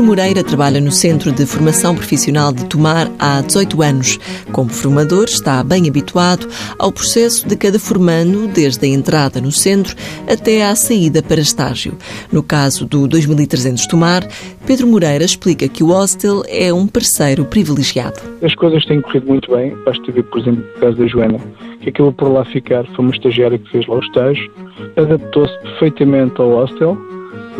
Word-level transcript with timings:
Pedro 0.00 0.16
Moreira 0.16 0.42
trabalha 0.42 0.80
no 0.80 0.90
Centro 0.90 1.30
de 1.30 1.44
Formação 1.44 1.94
Profissional 1.94 2.54
de 2.54 2.64
Tomar 2.64 3.10
há 3.18 3.42
18 3.42 3.82
anos. 3.82 4.18
Como 4.50 4.70
formador, 4.70 5.24
está 5.24 5.62
bem 5.62 5.86
habituado 5.90 6.48
ao 6.78 6.90
processo 6.90 7.46
de 7.46 7.54
cada 7.54 7.78
formando, 7.78 8.48
desde 8.48 8.86
a 8.86 8.88
entrada 8.88 9.42
no 9.42 9.52
centro 9.52 9.94
até 10.26 10.64
à 10.64 10.74
saída 10.74 11.22
para 11.22 11.42
estágio. 11.42 11.98
No 12.32 12.42
caso 12.42 12.86
do 12.86 13.06
2300 13.06 13.86
Tomar, 13.88 14.26
Pedro 14.66 14.86
Moreira 14.86 15.22
explica 15.22 15.68
que 15.68 15.84
o 15.84 15.88
hostel 15.88 16.44
é 16.48 16.72
um 16.72 16.86
parceiro 16.86 17.44
privilegiado. 17.44 18.22
As 18.42 18.54
coisas 18.54 18.82
têm 18.86 19.02
corrido 19.02 19.26
muito 19.26 19.54
bem. 19.54 19.76
Basta 19.84 20.10
ver, 20.10 20.22
por 20.22 20.40
exemplo, 20.40 20.64
o 20.76 20.80
caso 20.80 20.96
da 20.96 21.06
Joana, 21.08 21.38
que 21.82 21.90
acabou 21.90 22.14
por 22.14 22.32
lá 22.32 22.42
ficar, 22.46 22.86
foi 22.96 23.04
uma 23.04 23.14
estagiária 23.14 23.58
que 23.58 23.70
fez 23.70 23.86
lá 23.86 23.96
o 23.96 24.00
estágio, 24.00 24.50
adaptou-se 24.96 25.52
perfeitamente 25.58 26.40
ao 26.40 26.52
hostel 26.52 26.96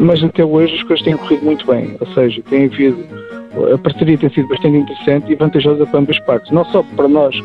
mas 0.00 0.24
até 0.24 0.44
hoje 0.44 0.74
as 0.74 0.82
coisas 0.82 1.04
têm 1.04 1.16
corrido 1.16 1.44
muito 1.44 1.66
bem, 1.66 1.96
ou 2.00 2.06
seja, 2.14 2.42
tem 2.48 2.64
havido, 2.64 2.98
a 3.74 3.78
parceria 3.78 4.16
tem 4.16 4.30
sido 4.30 4.48
bastante 4.48 4.78
interessante 4.78 5.30
e 5.30 5.34
vantajosa 5.34 5.86
para 5.86 6.00
ambas 6.00 6.18
partes, 6.20 6.50
não 6.50 6.64
só 6.66 6.82
para 6.82 7.06
nós, 7.06 7.36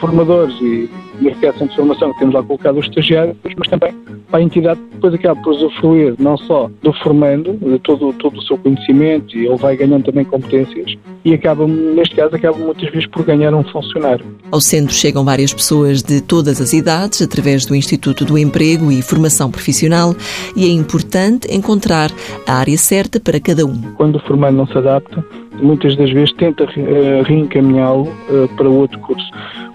formadores 0.00 0.54
e 0.60 0.88
mercado 1.20 1.68
de 1.68 1.76
formação 1.76 2.12
que 2.12 2.18
temos 2.18 2.34
lá 2.34 2.42
colocado 2.42 2.78
os 2.78 2.86
estagiários, 2.86 3.36
mas 3.56 3.68
também 3.68 3.94
para 4.30 4.40
a 4.40 4.42
entidade 4.42 4.80
que 4.80 4.94
depois 4.94 5.14
acaba 5.14 5.40
por 5.42 5.52
usufruir 5.52 6.14
não 6.18 6.36
só 6.36 6.70
do 6.82 6.92
formando, 6.94 7.52
de 7.52 7.78
todo, 7.80 8.12
todo 8.14 8.38
o 8.38 8.42
seu 8.42 8.56
conhecimento 8.58 9.36
e 9.36 9.46
ele 9.46 9.56
vai 9.56 9.76
ganhando 9.76 10.04
também 10.04 10.24
competências 10.24 10.96
e 11.24 11.34
acaba, 11.34 11.66
neste 11.66 12.16
caso, 12.16 12.34
acaba 12.34 12.56
muitas 12.56 12.90
vezes 12.90 13.06
por 13.06 13.24
ganhar 13.24 13.54
um 13.54 13.62
funcionário. 13.64 14.24
Ao 14.50 14.60
centro 14.60 14.94
chegam 14.94 15.24
várias 15.24 15.52
pessoas 15.52 16.02
de 16.02 16.20
todas 16.20 16.60
as 16.60 16.72
idades 16.72 17.20
através 17.20 17.66
do 17.66 17.74
Instituto 17.74 18.24
do 18.24 18.38
Emprego 18.38 18.90
e 18.90 19.02
Formação 19.02 19.50
Profissional 19.50 20.14
e 20.56 20.64
é 20.64 20.72
importante 20.72 21.52
encontrar 21.54 22.10
a 22.46 22.54
área 22.54 22.78
certa 22.78 23.20
para 23.20 23.38
cada 23.38 23.66
um. 23.66 23.80
Quando 23.96 24.16
o 24.16 24.20
formando 24.20 24.56
não 24.56 24.66
se 24.66 24.78
adapta, 24.78 25.24
muitas 25.62 25.96
das 25.96 26.10
vezes 26.10 26.32
tenta 26.34 26.64
uh, 26.64 27.22
reencaminhá-lo 27.24 28.08
uh, 28.08 28.48
para 28.56 28.68
outro 28.68 28.98
curso. 29.00 29.30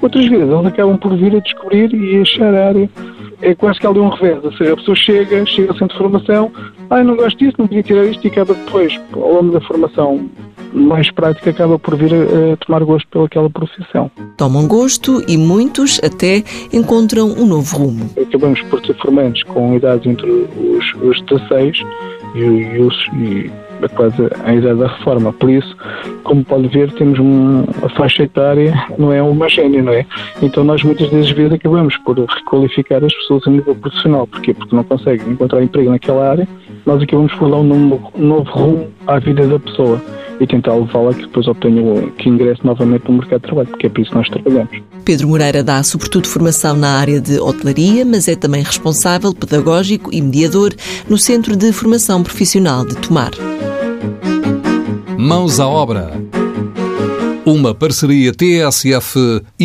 Outras 0.06 0.28
vezes. 0.28 0.48
Eles 0.48 0.66
acabam 0.67 0.98
por 0.98 1.17
vir 1.17 1.36
a 1.36 1.39
descobrir 1.39 1.92
e 1.92 2.22
achar 2.22 2.53
a 2.53 2.67
área 2.67 2.89
é 3.42 3.56
quase 3.56 3.80
que 3.80 3.88
ali 3.88 4.00
um 4.00 4.09
revés, 4.09 4.45
ou 4.45 4.52
seja, 4.53 4.73
a 4.73 4.75
pessoa 4.75 4.95
chega, 4.95 5.45
chega 5.45 5.72
ao 5.72 5.78
centro 5.78 5.98
de 5.98 6.03
formação, 6.03 6.52
ah, 6.89 7.03
não 7.03 7.16
gosto 7.16 7.38
disso, 7.38 7.56
não 7.58 7.67
podia 7.67 7.84
tirar 7.84 8.06
isto 8.06 8.23
e 8.23 8.28
acaba 8.30 8.53
depois, 8.53 9.00
ao 9.14 9.33
longo 9.33 9.52
da 9.52 9.61
formação 9.61 10.30
mais 10.76 11.09
prática, 11.12 11.50
acaba 11.50 11.80
por 11.80 11.95
vir 11.95 12.12
a, 12.14 12.58
tomar 12.58 12.84
gosto 12.84 13.08
pelaquela 13.08 13.50
profissão. 13.50 14.12
Tomam 14.38 14.68
gosto 14.68 15.23
e 15.28 15.38
muitos 15.38 16.00
até 16.04 16.44
encontram 16.73 17.28
um 17.28 17.45
novo 17.45 17.78
rumo. 17.78 18.09
Acabamos 18.22 18.62
por 18.64 18.86
ser 18.86 18.95
formantes 18.95 19.44
com 19.44 19.76
idades 19.76 20.06
entre 20.06 20.30
os, 20.30 20.94
os 21.02 21.22
16 21.22 21.78
e, 22.36 22.40
e 22.40 22.80
os... 22.80 22.95
E, 23.14 23.52
quase 23.94 24.16
a 24.44 24.54
idade 24.54 24.80
da 24.80 24.88
reforma. 24.88 25.34
Por 25.34 25.50
isso, 25.50 25.76
como 26.23 26.44
pode 26.44 26.67
ver, 26.70 26.92
temos 26.94 27.20
um, 27.20 27.66
a 27.84 27.89
faixa 27.89 28.23
etária 28.23 28.73
não 28.98 29.12
é 29.12 29.22
homogénea, 29.22 29.82
não 29.82 29.94
é? 29.94 30.06
Então 30.42 30.64
nós 30.64 30.82
muitas 30.82 31.10
das 31.12 31.30
vezes 31.30 31.54
acabamos 31.54 31.95
por 31.98 32.17
requalificar 32.17 33.04
as 33.04 33.14
pessoas 33.14 33.45
a 33.45 33.52
nível 33.52 33.76
profissional. 33.76 34.26
Porquê? 34.28 34.54
Porque 34.54 34.76
não 34.76 34.84
conseguem 34.84 35.30
encontrar 35.30 35.62
emprego 35.62 35.92
naquela 35.92 36.30
área, 36.30 36.48
nós 36.86 37.04
acabamos 37.04 37.34
por 37.34 37.50
dar 37.50 37.58
um 37.58 37.64
novo, 37.64 38.12
um 38.16 38.28
novo 38.28 38.50
rumo 38.50 38.88
à 39.08 39.20
vida 39.20 39.45
da 39.45 39.60
pessoa 39.60 40.02
e 40.39 40.47
tentar 40.47 40.75
levá-la 40.75 41.14
que 41.14 41.22
depois 41.22 41.47
obtenha 41.47 42.09
que 42.17 42.30
ingresse 42.30 42.66
novamente 42.66 43.09
no 43.09 43.17
mercado 43.17 43.41
de 43.41 43.47
trabalho, 43.47 43.67
porque 43.69 43.88
é 43.88 43.89
por 43.89 44.02
isso 44.02 44.11
que 44.11 44.17
nós 44.17 44.30
trabalhamos. 44.30 44.81
Pedro 45.03 45.27
Moreira 45.27 45.64
dá 45.64 45.81
sobretudo 45.83 46.27
formação 46.27 46.75
na 46.75 46.97
área 47.00 47.22
de 47.22 47.39
hotelaria, 47.39 48.05
mas 48.05 48.27
é 48.27 48.36
também 48.36 48.64
responsável 48.64 49.33
pedagógico 49.33 50.14
e 50.14 50.22
mediador 50.22 50.73
no 51.09 51.17
Centro 51.17 51.55
de 51.55 51.72
Formação 51.72 52.23
Profissional 52.23 52.86
de 52.86 52.95
Tomar. 52.95 53.31
Mãos 55.17 55.59
à 55.59 55.67
obra. 55.67 56.11
Uma 57.45 57.73
parceria 57.73 58.31
TSF-IEFP. 58.31 59.55